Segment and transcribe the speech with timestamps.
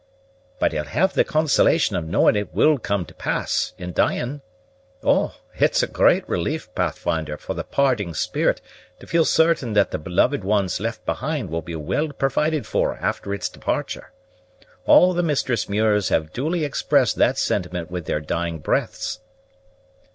[0.57, 4.41] "But he'll have the consolation of knowing it will come to pass, in dying.
[5.03, 8.61] Oh, it's a great relief, Pathfinder, for the parting spirit
[8.99, 13.31] to feel certain that the beloved ones left behind will be well provided for after
[13.31, 14.11] its departure.
[14.87, 19.19] All the Mistress Muirs have duly expressed that sentiment with their dying breaths."